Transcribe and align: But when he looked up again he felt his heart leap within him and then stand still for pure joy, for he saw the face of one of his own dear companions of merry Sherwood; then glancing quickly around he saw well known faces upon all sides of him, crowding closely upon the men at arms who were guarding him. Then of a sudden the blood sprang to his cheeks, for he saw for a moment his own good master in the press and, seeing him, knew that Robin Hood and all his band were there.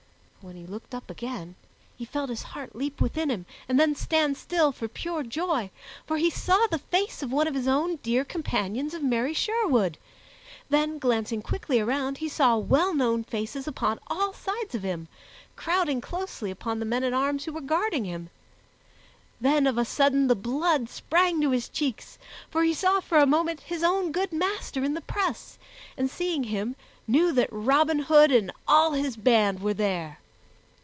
But 0.43 0.47
when 0.47 0.55
he 0.55 0.65
looked 0.65 0.95
up 0.95 1.07
again 1.07 1.53
he 1.95 2.03
felt 2.03 2.31
his 2.31 2.41
heart 2.41 2.75
leap 2.75 2.99
within 2.99 3.29
him 3.29 3.45
and 3.69 3.79
then 3.79 3.93
stand 3.93 4.35
still 4.35 4.71
for 4.71 4.87
pure 4.87 5.21
joy, 5.21 5.69
for 6.07 6.17
he 6.17 6.31
saw 6.31 6.65
the 6.65 6.79
face 6.79 7.21
of 7.21 7.31
one 7.31 7.47
of 7.47 7.53
his 7.53 7.67
own 7.67 7.97
dear 7.97 8.25
companions 8.25 8.95
of 8.95 9.03
merry 9.03 9.35
Sherwood; 9.35 9.99
then 10.67 10.97
glancing 10.97 11.43
quickly 11.43 11.79
around 11.79 12.17
he 12.17 12.27
saw 12.27 12.57
well 12.57 12.91
known 12.95 13.23
faces 13.23 13.67
upon 13.67 13.99
all 14.07 14.33
sides 14.33 14.73
of 14.73 14.81
him, 14.81 15.07
crowding 15.55 16.01
closely 16.01 16.49
upon 16.49 16.79
the 16.79 16.85
men 16.85 17.03
at 17.03 17.13
arms 17.13 17.45
who 17.45 17.53
were 17.53 17.61
guarding 17.61 18.05
him. 18.05 18.31
Then 19.39 19.67
of 19.67 19.77
a 19.77 19.85
sudden 19.85 20.25
the 20.25 20.33
blood 20.33 20.89
sprang 20.89 21.39
to 21.41 21.51
his 21.51 21.69
cheeks, 21.69 22.17
for 22.49 22.63
he 22.63 22.73
saw 22.73 22.99
for 22.99 23.19
a 23.19 23.27
moment 23.27 23.59
his 23.61 23.83
own 23.83 24.11
good 24.11 24.33
master 24.33 24.83
in 24.83 24.95
the 24.95 25.01
press 25.01 25.59
and, 25.95 26.09
seeing 26.09 26.45
him, 26.45 26.75
knew 27.07 27.31
that 27.33 27.47
Robin 27.53 27.99
Hood 27.99 28.31
and 28.31 28.51
all 28.67 28.93
his 28.93 29.15
band 29.15 29.61
were 29.61 29.75
there. 29.75 30.17